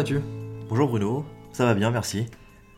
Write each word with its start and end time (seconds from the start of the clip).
vas-tu? 0.00 0.20
Bonjour 0.70 0.88
Bruno, 0.88 1.26
ça 1.52 1.66
va 1.66 1.74
bien, 1.74 1.90
merci. 1.90 2.24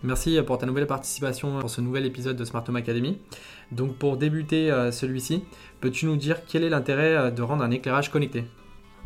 Merci 0.02 0.40
pour 0.44 0.58
ta 0.58 0.66
nouvelle 0.66 0.88
participation 0.88 1.60
pour 1.60 1.70
ce 1.70 1.80
nouvel 1.80 2.04
épisode 2.04 2.36
de 2.36 2.44
Smart 2.44 2.64
Home 2.68 2.74
Academy. 2.74 3.20
Donc 3.70 3.96
pour 3.96 4.16
débuter 4.16 4.72
euh, 4.72 4.90
celui-ci, 4.90 5.44
peux-tu 5.80 6.06
nous 6.06 6.16
dire 6.16 6.44
quel 6.48 6.64
est 6.64 6.68
l'intérêt 6.68 7.14
euh, 7.14 7.30
de 7.30 7.40
rendre 7.42 7.62
un 7.62 7.70
éclairage 7.70 8.10
connecté? 8.10 8.42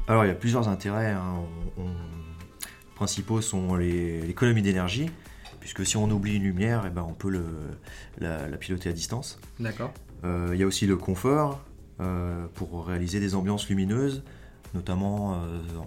Alors 0.08 0.24
il 0.24 0.28
y 0.28 0.30
a 0.30 0.34
plusieurs 0.34 0.66
intérêts. 0.66 1.10
hein. 1.10 1.44
On- 1.76 1.82
on- 1.82 2.94
principaux 2.94 3.42
sont 3.42 3.74
les- 3.74 4.22
l'économie 4.22 4.62
d'énergie, 4.62 5.10
puisque 5.60 5.84
si 5.84 5.98
on 5.98 6.10
oublie 6.10 6.36
une 6.36 6.44
lumière, 6.44 6.84
eh 6.86 6.90
ben, 6.90 7.04
on 7.06 7.12
peut 7.12 7.28
le- 7.28 7.44
la, 8.18 8.48
la 8.48 8.56
piloter 8.56 8.88
à 8.88 8.92
distance. 8.94 9.38
D'accord. 9.60 9.92
Euh, 10.24 10.48
il 10.54 10.58
y 10.58 10.62
a 10.62 10.66
aussi 10.66 10.86
le 10.86 10.96
confort 10.96 11.60
euh, 12.00 12.46
pour 12.54 12.86
réaliser 12.86 13.20
des 13.20 13.34
ambiances 13.34 13.68
lumineuses, 13.68 14.22
notamment 14.76 15.32
euh, 15.32 15.36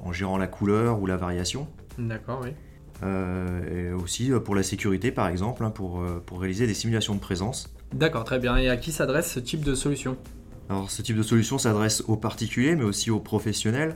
en 0.04 0.12
gérant 0.12 0.38
la 0.38 0.48
couleur 0.48 1.00
ou 1.00 1.06
la 1.06 1.16
variation. 1.16 1.68
D'accord, 1.98 2.42
oui. 2.44 2.50
Euh, 3.02 3.92
et 3.92 3.94
aussi 3.94 4.32
euh, 4.32 4.40
pour 4.42 4.56
la 4.56 4.64
sécurité 4.64 5.12
par 5.12 5.28
exemple, 5.30 5.64
hein, 5.64 5.70
pour, 5.70 6.04
pour 6.26 6.42
réaliser 6.42 6.68
des 6.68 6.74
simulations 6.74 7.16
de 7.16 7.22
présence. 7.22 7.74
D'accord, 7.94 8.26
très 8.26 8.40
bien. 8.40 8.58
Et 8.58 8.70
à 8.70 8.78
qui 8.78 8.92
s'adresse 8.92 9.32
ce 9.32 9.40
type 9.40 9.64
de 9.64 9.76
solution? 9.76 10.18
Alors 10.70 10.92
ce 10.92 11.02
type 11.02 11.18
de 11.18 11.24
solution 11.24 11.58
s'adresse 11.58 12.04
aux 12.08 12.18
particuliers 12.18 12.76
mais 12.76 12.84
aussi 12.84 13.10
aux 13.10 13.20
professionnels. 13.20 13.96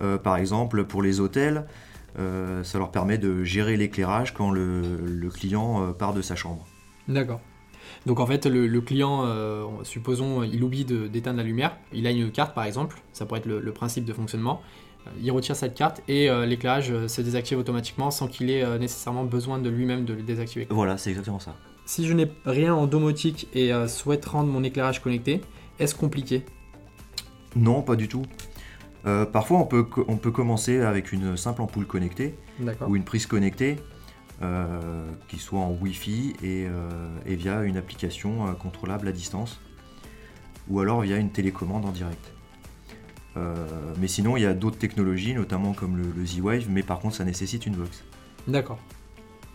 Euh, 0.00 0.18
par 0.18 0.36
exemple 0.36 0.84
pour 0.84 1.02
les 1.02 1.20
hôtels, 1.20 1.64
euh, 2.18 2.64
ça 2.64 2.78
leur 2.78 2.90
permet 2.90 3.18
de 3.18 3.44
gérer 3.44 3.76
l'éclairage 3.76 4.34
quand 4.34 4.50
le, 4.50 4.80
le 5.04 5.28
client 5.30 5.82
euh, 5.82 5.92
part 5.92 6.14
de 6.14 6.22
sa 6.22 6.34
chambre. 6.34 6.66
D'accord. 7.08 7.40
Donc 8.06 8.20
en 8.20 8.26
fait, 8.26 8.46
le, 8.46 8.66
le 8.66 8.80
client, 8.80 9.24
euh, 9.24 9.64
supposons, 9.84 10.42
il 10.42 10.62
oublie 10.64 10.84
de- 10.84 11.06
d'éteindre 11.08 11.38
la 11.38 11.44
lumière, 11.44 11.76
il 11.92 12.06
a 12.06 12.10
une 12.10 12.30
carte 12.30 12.54
par 12.54 12.64
exemple, 12.64 13.00
ça 13.12 13.26
pourrait 13.26 13.40
être 13.40 13.46
le, 13.46 13.60
le 13.60 13.72
principe 13.72 14.04
de 14.04 14.12
fonctionnement, 14.12 14.60
Euh, 15.06 15.10
il 15.20 15.32
retire 15.32 15.56
cette 15.56 15.74
carte 15.74 16.00
et 16.06 16.30
euh, 16.30 16.46
l'éclairage 16.46 16.92
euh, 16.92 17.08
se 17.08 17.20
désactive 17.22 17.58
automatiquement 17.58 18.12
sans 18.12 18.28
qu'il 18.28 18.50
ait 18.50 18.62
euh, 18.62 18.78
nécessairement 18.78 19.24
besoin 19.24 19.58
de 19.58 19.68
lui-même 19.68 20.04
de 20.04 20.14
le 20.14 20.22
désactiver. 20.22 20.68
Voilà, 20.70 20.96
c'est 20.96 21.10
exactement 21.10 21.40
ça. 21.40 21.56
Si 21.86 22.06
je 22.06 22.12
n'ai 22.14 22.30
rien 22.46 22.72
en 22.72 22.86
domotique 22.86 23.48
et 23.52 23.72
euh, 23.72 23.88
souhaite 23.88 24.24
rendre 24.26 24.48
mon 24.52 24.62
éclairage 24.62 25.02
connecté, 25.02 25.40
est-ce 25.80 25.96
compliqué? 25.96 26.44
Non, 27.56 27.82
pas 27.82 27.96
du 27.96 28.06
tout. 28.06 28.22
Euh, 29.04 29.26
parfois 29.26 29.58
on 29.58 29.64
peut, 29.66 29.82
co- 29.82 30.04
on 30.06 30.16
peut 30.16 30.30
commencer 30.30 30.80
avec 30.80 31.10
une 31.12 31.36
simple 31.36 31.62
ampoule 31.62 31.86
connectée 31.86 32.36
ou 32.86 32.94
une 32.94 33.02
prise 33.02 33.26
connectée 33.26 33.76
euh, 34.40 35.06
qui 35.28 35.38
soit 35.38 35.60
en 35.60 35.72
Wi-Fi 35.72 36.34
et, 36.42 36.66
euh, 36.66 36.88
et 37.26 37.34
via 37.34 37.62
une 37.62 37.76
application 37.76 38.46
euh, 38.46 38.52
contrôlable 38.52 39.08
à 39.08 39.12
distance 39.12 39.60
ou 40.68 40.80
alors 40.80 41.02
via 41.02 41.16
une 41.16 41.30
télécommande 41.30 41.84
en 41.84 41.90
direct. 41.92 42.32
Mais 43.98 44.08
sinon, 44.08 44.36
il 44.36 44.42
y 44.42 44.46
a 44.46 44.52
d'autres 44.52 44.78
technologies, 44.78 45.34
notamment 45.34 45.72
comme 45.72 45.96
le, 45.96 46.04
le 46.14 46.26
Z-Wave, 46.26 46.66
mais 46.68 46.82
par 46.82 46.98
contre, 46.98 47.16
ça 47.16 47.24
nécessite 47.24 47.64
une 47.64 47.74
box. 47.74 48.04
D'accord. 48.46 48.78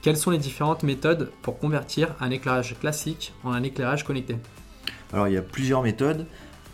Quelles 0.01 0.17
sont 0.17 0.31
les 0.31 0.39
différentes 0.39 0.81
méthodes 0.83 1.31
pour 1.43 1.59
convertir 1.59 2.15
un 2.19 2.31
éclairage 2.31 2.75
classique 2.79 3.33
en 3.43 3.51
un 3.51 3.61
éclairage 3.61 4.03
connecté? 4.03 4.37
Alors, 5.13 5.27
il 5.27 5.35
y 5.35 5.37
a 5.37 5.41
plusieurs 5.43 5.83
méthodes. 5.83 6.25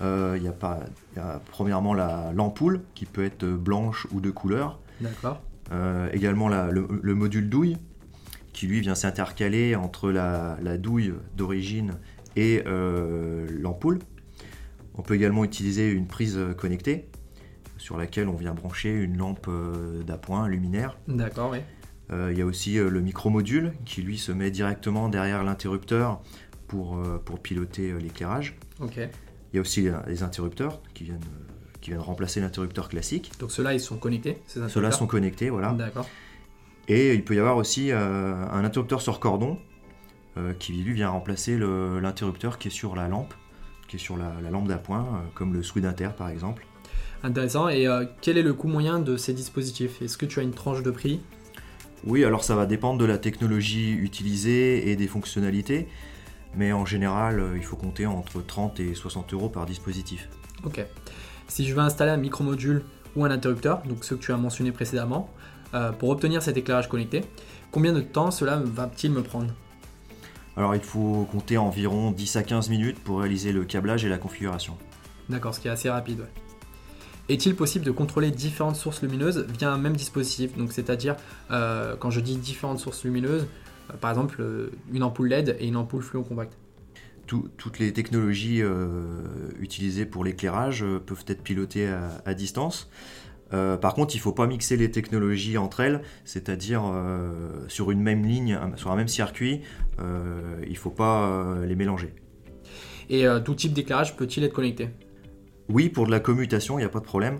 Euh, 0.02 0.36
il, 0.38 0.44
y 0.44 0.48
a 0.48 0.54
pas, 0.54 0.80
il 1.14 1.18
y 1.18 1.22
a 1.22 1.42
premièrement 1.52 1.94
la- 1.94 2.32
l'ampoule, 2.34 2.82
qui 2.96 3.06
peut 3.06 3.26
être 3.26 3.46
blanche 3.46 4.08
ou 4.12 4.22
de 4.22 4.32
couleur. 4.32 4.80
D'accord. 5.02 5.42
Euh, 5.72 6.10
également 6.14 6.48
la- 6.48 6.72
le, 6.72 6.88
le 7.02 7.16
module 7.16 7.50
douille, 7.50 7.78
qui 8.54 8.68
lui 8.68 8.80
vient 8.82 8.96
s'intercaler 8.96 9.76
entre 9.76 10.12
la, 10.12 10.58
la 10.62 10.78
douille 10.78 11.14
d'origine 11.36 11.96
et 12.36 12.64
euh, 12.66 13.48
l'ampoule. 13.50 14.00
On 14.96 15.02
peut 15.02 15.16
également 15.16 15.44
utiliser 15.44 15.90
une 15.90 16.08
prise 16.08 16.40
connectée, 16.58 17.10
sur 17.78 17.98
laquelle 17.98 18.28
on 18.28 18.36
vient 18.36 18.54
brancher 18.54 18.92
une 18.92 19.18
lampe 19.18 19.48
euh, 19.50 20.04
d'appoint 20.04 20.48
luminaire. 20.48 20.98
D'accord, 21.08 21.52
oui. 21.52 21.60
Euh, 22.12 22.32
il 22.32 22.38
y 22.38 22.42
a 22.42 22.46
aussi 22.46 22.76
le 22.76 23.02
micromodule 23.02 23.74
qui 23.86 24.02
lui 24.02 24.18
se 24.18 24.32
met 24.32 24.52
directement 24.52 25.10
derrière 25.10 25.44
l'interrupteur 25.44 26.22
pour, 26.68 27.02
pour 27.26 27.40
piloter 27.40 27.94
l'éclairage. 28.00 28.58
Ok. 28.80 28.98
Il 28.98 29.56
y 29.56 29.58
a 29.58 29.62
aussi 29.62 29.88
les 30.08 30.24
interrupteurs 30.24 30.82
qui 30.94 31.04
viennent, 31.06 31.20
qui 31.82 31.92
viennent 31.92 32.02
remplacer 32.02 32.42
l'interrupteur 32.42 32.90
classique. 32.90 33.32
Donc 33.40 33.52
ceux-là, 33.52 33.74
ils 33.74 33.80
sont 33.80 33.98
connectés, 33.98 34.42
ces 34.48 34.68
Ceux-là 34.68 34.92
sont 34.92 35.08
connectés, 35.08 35.50
voilà. 35.50 35.74
D'accord. 35.74 36.08
Et 36.88 37.14
il 37.14 37.24
peut 37.24 37.36
y 37.36 37.40
avoir 37.40 37.58
aussi 37.58 37.92
euh, 37.92 38.34
un 38.52 38.66
interrupteur 38.66 39.02
sur 39.02 39.20
cordon 39.20 39.58
euh, 40.38 40.54
qui 40.54 40.74
lui 40.74 40.94
vient 40.94 41.10
remplacer 41.10 41.58
l'interrupteur 41.58 42.58
qui 42.58 42.68
est 42.68 42.72
sur 42.72 42.96
la 42.96 43.08
lampe, 43.08 43.34
qui 43.88 43.96
est 43.96 44.00
sur 44.00 44.18
la, 44.18 44.34
la 44.42 44.50
lampe 44.50 44.68
d'appoint, 44.68 45.02
euh, 45.02 45.28
comme 45.34 45.54
le 45.54 45.64
Swid 45.64 45.86
Inter 45.86 46.10
par 46.18 46.30
exemple. 46.30 46.66
Intéressant. 47.24 47.70
Et 47.70 47.88
quel 48.20 48.38
est 48.38 48.44
le 48.44 48.54
coût 48.54 48.68
moyen 48.68 49.00
de 49.00 49.16
ces 49.16 49.34
dispositifs? 49.34 50.02
Est-ce 50.02 50.18
que 50.18 50.26
tu 50.26 50.42
as 50.42 50.44
une 50.44 50.52
tranche 50.52 50.84
de 50.84 50.92
prix? 50.92 51.22
Oui, 52.06 52.26
alors 52.26 52.44
ça 52.44 52.54
va 52.54 52.66
dépendre 52.66 53.00
de 53.00 53.06
la 53.06 53.18
technologie 53.18 53.94
utilisée 53.94 54.90
et 54.90 54.98
des 54.98 55.08
fonctionnalités, 55.08 55.88
mais 56.54 56.74
en 56.74 56.86
général, 56.86 57.54
il 57.56 57.64
faut 57.64 57.78
compter 57.78 58.06
entre 58.06 58.42
30 58.42 58.82
et 58.82 58.94
60 58.94 59.34
euros 59.34 59.48
par 59.48 59.66
dispositif. 59.66 60.28
Ok. 60.66 60.86
Si 61.48 61.66
je 61.66 61.74
veux 61.74 61.80
installer 61.80 62.12
un 62.12 62.18
micromodule 62.18 62.84
ou 63.16 63.24
un 63.24 63.32
interrupteur, 63.32 63.84
donc 63.84 64.04
ceux 64.04 64.18
que 64.18 64.22
tu 64.22 64.34
as 64.34 64.38
mentionnés 64.38 64.74
précédemment, 64.74 65.30
euh, 65.74 65.92
pour 65.92 66.10
obtenir 66.10 66.42
cet 66.42 66.58
éclairage 66.58 66.90
connecté, 66.90 67.22
combien 67.72 67.94
de 67.94 68.02
temps 68.02 68.32
cela 68.32 68.62
va-t-il 68.64 69.12
me 69.12 69.22
prendre 69.24 69.54
Alors 70.58 70.76
il 70.76 70.82
faut 70.82 71.28
compter 71.32 71.58
environ 71.58 72.12
10 72.12 72.36
à 72.36 72.44
15 72.44 72.70
minutes 72.70 73.00
pour 73.00 73.20
réaliser 73.20 73.52
le 73.52 73.64
câblage 73.66 74.06
et 74.06 74.10
la 74.10 74.18
configuration. 74.18 74.78
D'accord, 75.30 75.54
ce 75.56 75.60
qui 75.60 75.68
est 75.68 75.72
assez 75.72 75.90
rapide. 75.90 76.20
ouais. 76.20 76.30
Est-il 77.30 77.56
possible 77.56 77.86
de 77.86 77.92
contrôler 77.92 78.32
différentes 78.32 78.76
sources 78.76 79.02
lumineuses 79.02 79.46
via 79.58 79.72
un 79.72 79.78
même 79.78 79.96
dispositif? 79.96 80.58
Donc, 80.58 80.74
c'est-à-dire, 80.74 81.16
euh, 81.52 81.96
quand 81.98 82.10
je 82.12 82.20
dis 82.20 82.36
différentes 82.36 82.80
sources 82.80 83.06
lumineuses, 83.06 83.48
euh, 83.90 83.94
par 83.96 84.12
exemple, 84.12 84.42
euh, 84.42 84.72
une 84.92 85.04
ampoule 85.04 85.30
LED 85.30 85.56
et 85.62 85.68
une 85.68 85.78
ampoule 85.78 86.04
fluo 86.04 86.24
compacte. 86.24 86.58
Tout- 87.26 87.48
toutes 87.58 87.80
les 87.80 87.94
technologies 87.94 88.62
utilisées 89.58 90.06
pour 90.06 90.26
l'éclairage 90.26 90.84
peuvent 91.06 91.24
être 91.28 91.42
pilotées 91.42 91.88
à, 91.88 92.22
à 92.26 92.34
distance. 92.34 92.90
Euh, 93.54 93.78
par 93.78 93.94
contre, 93.94 94.16
il 94.16 94.18
ne 94.18 94.24
faut 94.24 94.32
pas 94.32 94.48
mixer 94.48 94.78
les 94.78 94.90
technologies 94.92 95.58
entre 95.58 95.82
elles, 95.82 96.02
c'est-à-dire 96.26 96.84
euh, 96.86 97.52
sur 97.68 97.92
une 97.92 98.02
même 98.02 98.26
ligne, 98.26 98.60
sur 98.76 98.92
un 98.92 98.96
même 98.96 99.08
circuit, 99.08 99.62
euh, 100.00 100.58
il 100.64 100.72
ne 100.72 100.78
faut 100.78 100.90
pas 100.90 101.56
les 101.66 101.76
mélanger. 101.76 102.14
Et 103.10 103.26
tout 103.44 103.54
type 103.54 103.74
d'éclairage 103.74 104.16
peut-il 104.16 104.44
être 104.44 104.54
connecté? 104.54 104.90
Oui, 105.70 105.90
pour 105.90 106.06
de 106.06 106.12
la 106.12 106.20
commutation, 106.20 106.80
il 106.80 106.82
n'y 106.82 106.86
a 106.86 106.90
pas 106.90 107.00
de 107.00 107.06
problème. 107.06 107.40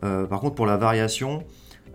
Par 0.00 0.40
contre, 0.40 0.54
pour 0.54 0.66
la 0.66 0.76
variation, 0.76 1.44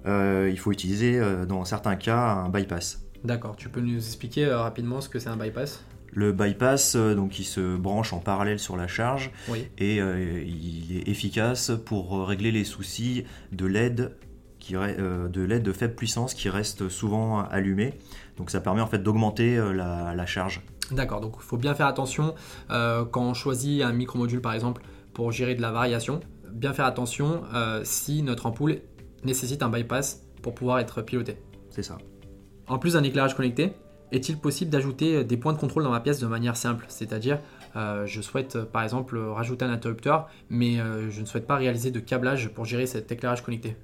il 0.05 0.57
faut 0.57 0.71
utiliser 0.71 1.19
dans 1.47 1.65
certains 1.65 1.95
cas 1.95 2.19
un 2.19 2.49
bypass. 2.49 3.03
D'accord, 3.23 3.55
tu 3.55 3.67
peux 3.67 3.81
nous 3.81 3.97
expliquer 3.97 4.47
rapidement 4.47 5.01
ce 5.01 5.09
que 5.09 5.19
c'est 5.19 5.29
un 5.29 5.37
bypass? 5.37 5.83
Le 6.13 6.31
bypass, 6.31 6.95
euh, 6.95 7.13
donc, 7.15 7.39
il 7.39 7.43
se 7.43 7.77
branche 7.77 8.13
en 8.13 8.19
parallèle 8.19 8.59
sur 8.59 8.75
la 8.77 8.87
charge 8.87 9.31
Oui. 9.47 9.67
et 9.77 10.01
euh, 10.01 10.43
il 10.45 10.97
est 10.97 11.07
efficace 11.07 11.71
pour 11.85 12.17
euh, 12.17 12.23
régler 12.23 12.51
les 12.51 12.63
soucis 12.63 13.25
de 13.51 13.65
LED, 13.65 14.15
qui, 14.59 14.75
euh, 14.75 15.27
de 15.27 15.41
LED 15.43 15.63
de 15.63 15.71
faible 15.71 15.95
puissance 15.95 16.33
qui 16.33 16.49
reste 16.49 16.89
souvent 16.89 17.39
allumé. 17.43 17.93
Donc 18.37 18.49
ça 18.51 18.59
permet 18.59 18.81
en 18.81 18.87
fait 18.87 18.99
d'augmenter 19.03 19.57
la, 19.73 20.13
la 20.15 20.25
charge. 20.25 20.61
D'accord, 20.91 21.21
donc 21.21 21.35
il 21.37 21.43
faut 21.43 21.57
bien 21.57 21.75
faire 21.75 21.85
attention 21.87 22.33
euh, 22.71 23.05
quand 23.05 23.23
on 23.23 23.33
choisit 23.33 23.83
un 23.83 23.91
micromodule 23.93 24.41
par 24.41 24.53
exemple 24.53 24.81
pour 25.13 25.31
gérer 25.31 25.53
de 25.55 25.61
la 25.61 25.71
variation. 25.71 26.19
Bien 26.51 26.73
faire 26.73 26.85
attention 26.85 27.43
si 27.83 28.23
notre 28.23 28.47
ampoule 28.47 28.81
nécessite 29.23 29.61
un 29.61 29.69
bypass 29.69 30.23
pour 30.41 30.55
pouvoir 30.55 30.79
être 30.79 31.01
pilotée. 31.03 31.37
C'est 31.69 31.83
ça. 31.83 31.97
En 32.67 32.79
plus 32.79 32.93
d'un 32.93 33.03
éclairage 33.03 33.35
connecté, 33.35 33.73
est-il 34.11 34.37
possible 34.37 34.71
d'ajouter 34.71 35.23
des 35.23 35.37
points 35.37 35.53
de 35.53 35.57
contrôle 35.57 35.83
dans 35.83 35.91
ma 35.91 35.99
pièce 35.99 36.19
de 36.19 36.27
manière 36.27 36.57
simple? 36.57 36.85
C'est-à-dire, 36.87 37.39
euh, 37.75 38.05
je 38.05 38.21
souhaite 38.21 38.55
euh, 38.55 38.65
par 38.65 38.83
exemple 38.83 39.17
rajouter 39.17 39.65
un 39.65 39.71
interrupteur, 39.71 40.27
mais 40.49 40.79
euh, 40.79 41.09
je 41.11 41.21
ne 41.21 41.25
souhaite 41.25 41.47
pas 41.47 41.55
réaliser 41.55 41.91
de 41.91 41.99
câblage 41.99 42.49
pour 42.49 42.65
gérer 42.65 42.85
cet 42.87 43.11
éclairage 43.11 43.43
connecté. 43.43 43.75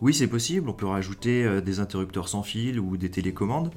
Oui, 0.00 0.12
c'est 0.12 0.26
possible. 0.26 0.68
On 0.68 0.72
peut 0.74 0.86
rajouter 0.86 1.44
euh, 1.44 1.60
des 1.60 1.80
interrupteurs 1.80 2.28
sans 2.28 2.42
fil 2.42 2.80
ou 2.80 2.96
des 2.96 3.10
télécommandes. 3.10 3.70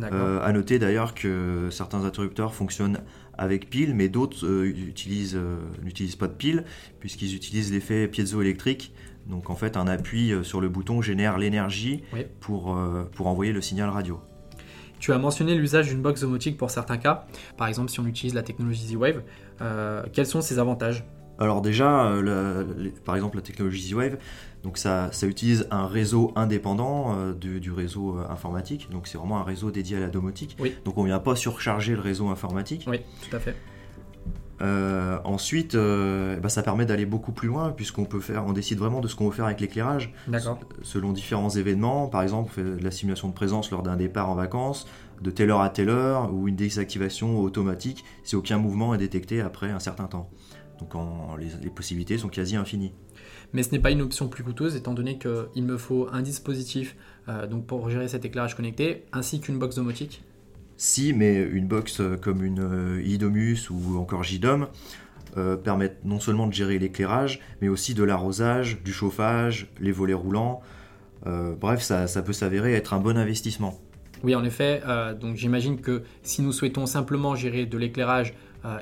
Euh, 0.00 0.40
à 0.42 0.52
noter 0.52 0.78
d'ailleurs 0.78 1.14
que 1.14 1.68
certains 1.70 2.04
interrupteurs 2.04 2.54
fonctionnent 2.54 3.00
avec 3.36 3.68
pile, 3.68 3.92
mais 3.94 4.08
d'autres 4.08 4.46
euh, 4.46 4.64
utilisent, 4.66 5.34
euh, 5.36 5.56
n'utilisent 5.82 6.16
pas 6.16 6.28
de 6.28 6.32
pile, 6.34 6.64
puisqu'ils 7.00 7.34
utilisent 7.34 7.72
l'effet 7.72 8.06
piezoélectrique. 8.06 8.94
Donc 9.26 9.50
en 9.50 9.56
fait, 9.56 9.76
un 9.76 9.88
appui 9.88 10.32
euh, 10.32 10.44
sur 10.44 10.60
le 10.60 10.68
bouton 10.68 11.02
génère 11.02 11.38
l'énergie 11.38 12.02
Oui. 12.12 12.20
pour, 12.38 12.76
euh, 12.76 13.02
pour 13.14 13.26
envoyer 13.26 13.52
le 13.52 13.60
signal 13.60 13.88
radio. 13.90 14.20
Tu 15.00 15.12
as 15.12 15.18
mentionné 15.18 15.54
l'usage 15.54 15.88
d'une 15.88 16.02
box 16.02 16.20
domotique 16.20 16.56
pour 16.56 16.70
certains 16.70 16.98
cas. 16.98 17.24
Par 17.56 17.66
exemple, 17.66 17.90
si 17.90 17.98
on 18.00 18.06
utilise 18.06 18.34
la 18.34 18.42
technologie 18.42 18.86
Z-Wave, 18.86 19.22
euh, 19.62 20.02
quels 20.12 20.26
sont 20.26 20.42
ses 20.42 20.58
avantages? 20.58 21.04
Alors 21.38 21.62
déjà, 21.62 22.04
euh, 22.04 22.22
la- 22.22 22.74
les- 22.82 22.90
par 22.90 23.16
exemple 23.16 23.36
la 23.36 23.42
technologie 23.42 23.80
Z-Wave, 23.88 24.18
donc 24.62 24.76
ça, 24.76 25.08
ça 25.10 25.26
utilise 25.26 25.66
un 25.70 25.86
réseau 25.86 26.32
indépendant 26.36 27.16
euh, 27.16 27.32
du, 27.32 27.60
du 27.60 27.72
réseau 27.72 28.18
euh, 28.18 28.26
informatique, 28.30 28.88
donc 28.92 29.06
c'est 29.08 29.16
vraiment 29.16 29.38
un 29.40 29.42
réseau 29.42 29.70
dédié 29.70 29.96
à 29.96 30.00
la 30.00 30.08
domotique. 30.08 30.54
Oui. 30.60 30.74
Donc 30.84 30.98
on 30.98 31.02
ne 31.02 31.06
vient 31.08 31.18
pas 31.18 31.34
surcharger 31.34 31.94
le 31.94 32.00
réseau 32.02 32.28
informatique. 32.28 32.84
Oui, 32.86 32.98
tout 33.26 33.34
à 33.34 33.40
fait. 33.40 33.56
Euh, 34.62 35.18
ensuite, 35.24 35.74
euh, 35.74 36.38
bah, 36.38 36.48
ça 36.48 36.62
permet 36.62 36.84
d'aller 36.84 37.06
beaucoup 37.06 37.32
plus 37.32 37.48
loin 37.48 37.70
puisqu'on 37.70 38.04
peut 38.04 38.20
faire, 38.20 38.44
on 38.46 38.52
décide 38.52 38.78
vraiment 38.78 39.00
de 39.00 39.08
ce 39.08 39.16
qu'on 39.16 39.26
veut 39.26 39.34
faire 39.34 39.46
avec 39.46 39.60
l'éclairage. 39.60 40.12
Selon 40.82 41.12
différents 41.12 41.50
événements, 41.50 42.08
par 42.08 42.22
exemple, 42.22 42.50
on 42.50 42.52
fait 42.52 42.62
de 42.62 42.84
la 42.84 42.90
simulation 42.90 43.28
de 43.28 43.34
présence 43.34 43.70
lors 43.70 43.82
d'un 43.82 43.96
départ 43.96 44.28
en 44.28 44.34
vacances, 44.34 44.86
de 45.22 45.30
telle 45.30 45.50
heure 45.50 45.60
à 45.60 45.70
telle 45.70 45.88
heure, 45.88 46.32
ou 46.32 46.48
une 46.48 46.56
désactivation 46.56 47.40
automatique 47.40 48.04
si 48.22 48.36
aucun 48.36 48.58
mouvement 48.58 48.94
est 48.94 48.98
détecté 48.98 49.40
après 49.40 49.70
un 49.70 49.80
certain 49.80 50.06
temps. 50.06 50.30
Donc 50.78 50.94
les, 51.38 51.48
les, 51.62 51.70
possibilités 51.70 52.16
sont 52.16 52.28
quasi 52.28 52.56
infinies. 52.56 52.94
Mais 53.52 53.62
ce 53.62 53.72
n'est 53.72 53.78
pas 53.78 53.90
une 53.90 54.00
option 54.00 54.28
plus 54.28 54.42
coûteuse 54.44 54.76
étant 54.76 54.94
donné 54.94 55.18
qu'il 55.18 55.64
me 55.64 55.76
faut 55.76 56.08
un 56.10 56.22
dispositif 56.22 56.96
euh, 57.28 57.46
donc 57.46 57.66
pour 57.66 57.90
gérer 57.90 58.08
cet 58.08 58.24
éclairage 58.24 58.56
connecté 58.56 59.04
ainsi 59.12 59.40
qu'une 59.40 59.58
box 59.58 59.76
domotique 59.76 60.22
si, 60.80 61.12
mais 61.12 61.42
une 61.42 61.66
box 61.66 62.00
comme 62.22 62.42
une 62.42 62.60
euh, 62.60 63.02
IDOMUS 63.04 63.68
ou 63.70 63.98
encore 63.98 64.24
JDOM 64.24 64.66
euh, 65.36 65.54
permettent 65.54 66.02
non 66.06 66.20
seulement 66.20 66.46
de 66.46 66.54
gérer 66.54 66.78
l'éclairage, 66.78 67.40
mais 67.60 67.68
aussi 67.68 67.92
de 67.92 68.02
l'arrosage, 68.02 68.82
du 68.82 68.90
chauffage, 68.90 69.68
les 69.78 69.92
volets 69.92 70.14
roulants. 70.14 70.62
Euh, 71.26 71.54
bref, 71.54 71.82
ça, 71.82 72.06
peut 72.22 72.32
s'avérer 72.32 72.72
être 72.72 72.94
un 72.94 72.98
bon 72.98 73.18
investissement. 73.18 73.78
Oui, 74.22 74.34
en 74.34 74.44
effet. 74.44 74.82
donc 75.20 75.36
j'imagine 75.36 75.80
que 75.80 76.02
si 76.22 76.42
nous 76.42 76.52
souhaitons 76.52 76.86
simplement 76.86 77.34
gérer 77.34 77.66
de 77.66 77.78
l'éclairage 77.78 78.34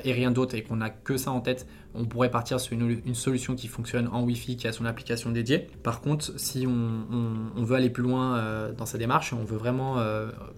et 0.04 0.12
rien 0.12 0.32
d'autre 0.32 0.56
et 0.56 0.62
qu'on 0.62 0.76
n'a 0.76 0.90
que 0.90 1.16
ça 1.16 1.30
en 1.30 1.40
tête, 1.40 1.66
on 1.94 2.04
pourrait 2.04 2.30
partir 2.30 2.58
sur 2.58 2.72
une, 2.72 3.14
solution 3.14 3.54
qui 3.54 3.68
fonctionne 3.68 4.08
en 4.08 4.22
Wi-Fi, 4.24 4.56
qui 4.56 4.66
a 4.66 4.72
son 4.72 4.84
application 4.84 5.30
dédiée. 5.30 5.68
Par 5.82 6.00
contre, 6.00 6.32
si 6.38 6.66
on, 6.66 7.62
veut 7.62 7.76
aller 7.76 7.90
plus 7.90 8.02
loin 8.02 8.70
dans 8.76 8.86
sa 8.86 8.98
démarche, 8.98 9.32
on 9.32 9.44
veut 9.44 9.56
vraiment 9.56 10.02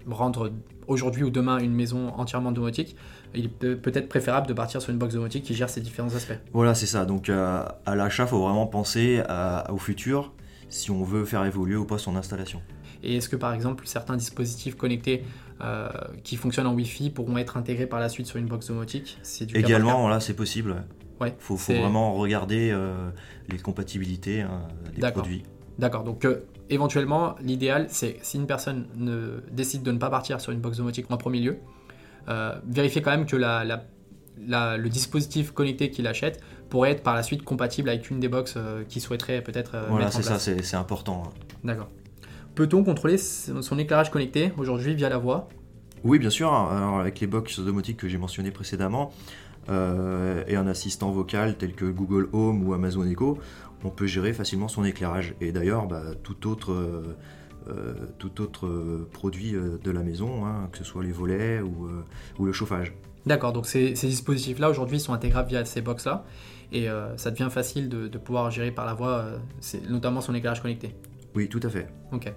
rendre 0.09 0.51
aujourd'hui 0.87 1.23
ou 1.23 1.29
demain 1.29 1.59
une 1.59 1.73
maison 1.73 2.09
entièrement 2.15 2.51
domotique, 2.51 2.95
il 3.33 3.49
peut 3.49 3.75
peut-être 3.75 4.09
préférable 4.09 4.47
de 4.47 4.53
partir 4.53 4.81
sur 4.81 4.91
une 4.91 4.97
box 4.97 5.13
domotique 5.13 5.43
qui 5.43 5.53
gère 5.53 5.69
ces 5.69 5.81
différents 5.81 6.13
aspects. 6.15 6.37
Voilà, 6.53 6.75
c'est 6.75 6.85
ça. 6.85 7.05
Donc 7.05 7.29
euh, 7.29 7.63
à 7.85 7.95
l'achat, 7.95 8.23
il 8.23 8.29
faut 8.29 8.41
vraiment 8.41 8.67
penser 8.67 9.21
au 9.69 9.77
futur 9.77 10.33
si 10.69 10.91
on 10.91 11.03
veut 11.03 11.25
faire 11.25 11.43
évoluer 11.45 11.75
ou 11.75 11.85
pas 11.85 11.97
son 11.97 12.15
installation. 12.15 12.61
Et 13.03 13.17
est-ce 13.17 13.29
que 13.29 13.35
par 13.35 13.53
exemple 13.53 13.85
certains 13.87 14.17
dispositifs 14.17 14.75
connectés 14.75 15.23
euh, 15.61 15.89
qui 16.23 16.35
fonctionnent 16.35 16.67
en 16.67 16.73
Wi-Fi 16.73 17.09
pourront 17.09 17.37
être 17.37 17.57
intégrés 17.57 17.87
par 17.87 17.99
la 17.99 18.09
suite 18.09 18.27
sur 18.27 18.37
une 18.37 18.47
box 18.47 18.67
domotique? 18.67 19.19
Également, 19.53 20.07
là 20.07 20.19
c'est 20.19 20.35
possible. 20.35 20.83
Il 21.19 21.23
ouais, 21.25 21.35
faut, 21.37 21.55
vraiment 21.55 22.13
regarder 22.13 22.71
euh, 22.71 23.09
les 23.49 23.59
compatibilités 23.59 24.41
hein, 24.41 24.67
des 24.95 25.11
produits. 25.11 25.43
D'accord, 25.77 26.03
donc 26.03 26.25
éventuellement, 26.71 27.35
l'idéal, 27.41 27.87
c'est 27.89 28.17
si 28.21 28.37
une 28.37 28.47
personne 28.47 28.87
ne, 28.95 29.41
décide 29.51 29.83
de 29.83 29.91
ne 29.91 29.97
pas 29.97 30.09
partir 30.09 30.41
sur 30.41 30.51
une 30.51 30.59
box 30.59 30.77
domotique 30.77 31.05
en 31.09 31.17
premier 31.17 31.39
lieu, 31.39 31.57
euh, 32.29 32.55
vérifier 32.67 33.01
quand 33.01 33.11
même 33.11 33.25
que 33.25 33.35
le 33.35 34.87
dispositif 34.89 35.51
connecté 35.51 35.91
qu'il 35.91 36.07
achète 36.07 36.41
pourrait 36.69 36.91
être 36.91 37.03
par 37.03 37.15
la 37.15 37.23
suite 37.23 37.43
compatible 37.43 37.89
avec 37.89 38.09
une 38.09 38.19
des 38.19 38.29
boxes 38.29 38.55
euh, 38.57 38.83
qu'il 38.85 39.01
souhaiterait 39.01 39.41
peut-être 39.41 39.75
euh. 39.75 39.85
Voilà, 39.89 40.09
c'est 40.09 40.23
ça, 40.23 40.39
c'est 40.39 40.75
important. 40.75 41.23
Hein. 41.25 41.29
D'accord. 41.63 41.89
Peut-on 42.55 42.83
contrôler 42.83 43.17
son 43.17 43.79
éclairage 43.79 44.11
connecté 44.11 44.51
aujourd'hui 44.57 44.95
via 44.95 45.09
la 45.09 45.17
voix? 45.17 45.49
Oui, 46.03 46.19
bien 46.19 46.29
sûr. 46.29 46.53
Alors, 46.53 46.99
avec 46.99 47.19
les 47.19 47.27
box 47.27 47.59
domotiques 47.59 47.97
que 47.97 48.07
j'ai 48.07 48.17
mentionnées 48.17 48.51
précédemment, 48.51 49.11
et 49.69 50.55
un 50.55 50.67
assistant 50.67 51.11
vocal 51.11 51.55
tel 51.57 51.73
que 51.73 51.85
Google 51.85 52.27
Home 52.33 52.67
ou 52.67 52.73
Amazon 52.73 53.05
Echo, 53.05 53.39
on 53.83 53.89
peut 53.89 54.07
gérer 54.07 54.33
facilement 54.33 54.67
son 54.67 54.83
éclairage. 54.83 55.35
Et 55.41 55.51
d'ailleurs, 55.51 55.87
bah, 55.87 56.03
tout 56.23 56.47
autre, 56.47 56.71
euh, 56.71 57.17
euh, 57.67 57.93
tout 58.17 58.41
autre 58.41 59.07
produit 59.11 59.55
euh, 59.55 59.77
de 59.83 59.91
la 59.91 60.03
maison, 60.03 60.45
hein, 60.45 60.69
que 60.71 60.77
ce 60.77 60.83
soit 60.83 61.03
les 61.03 61.11
volets 61.11 61.61
ou, 61.61 62.45
le 62.45 62.53
chauffage. 62.53 62.93
D'accord, 63.25 63.53
donc 63.53 63.67
ces, 63.67 63.91
dispositifs-là 63.91 64.69
aujourd'hui 64.69 64.99
sont 64.99 65.13
intégrables 65.13 65.49
via 65.49 65.63
ces 65.63 65.81
box-là 65.81 66.25
et 66.71 66.87
ça 67.17 67.31
devient 67.31 67.49
facile 67.51 67.89
de, 67.89 68.17
pouvoir 68.17 68.49
gérer 68.49 68.71
par 68.71 68.85
la 68.85 68.93
voix, 68.93 69.25
notamment 69.89 70.21
son 70.21 70.33
éclairage 70.33 70.61
connecté. 70.61 70.95
Oui, 71.35 71.49
tout 71.49 71.61
à 71.63 71.69
fait. 71.69 71.87
Ok. 72.11 72.31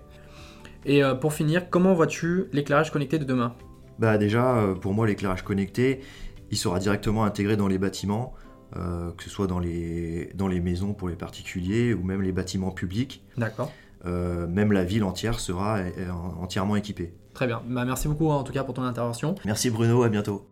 Et 0.86 1.02
pour 1.20 1.32
finir, 1.32 1.70
comment 1.70 1.94
vois-tu 1.94 2.44
l'éclairage 2.52 2.90
connecté 2.92 3.18
de 3.18 3.24
demain? 3.24 3.54
Bah 3.98 4.18
déjà, 4.18 4.74
pour 4.80 4.92
moi, 4.92 5.06
l'éclairage 5.06 5.42
connecté, 5.42 6.00
il 6.50 6.56
sera 6.58 6.78
directement 6.78 7.24
intégré 7.24 7.56
dans 7.56 7.68
les 7.68 7.78
bâtiments. 7.78 8.34
Euh, 8.76 9.12
que 9.12 9.22
ce 9.22 9.30
soit 9.30 9.46
dans 9.46 9.60
les, 9.60 10.32
dans 10.34 10.48
les 10.48 10.58
maisons 10.58 10.94
pour 10.94 11.08
les 11.08 11.14
particuliers 11.14 11.94
ou 11.94 12.02
même 12.02 12.22
les 12.22 12.32
bâtiments 12.32 12.72
publics. 12.72 13.22
D'accord. 13.36 13.70
Euh, 14.04 14.48
même 14.48 14.72
la 14.72 14.82
ville 14.82 15.04
entière 15.04 15.38
sera 15.38 15.78
entièrement 16.40 16.74
équipée. 16.74 17.14
Très 17.34 17.46
bien. 17.46 17.62
Bah, 17.68 17.84
merci 17.84 18.08
beaucoup 18.08 18.30
en 18.30 18.42
tout 18.42 18.52
cas 18.52 18.64
pour 18.64 18.74
ton 18.74 18.82
intervention. 18.82 19.36
Merci 19.44 19.70
Bruno, 19.70 20.02
à 20.02 20.08
bientôt. 20.08 20.48